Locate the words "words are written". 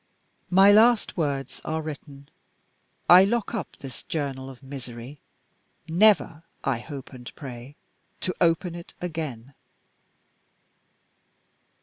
1.15-2.27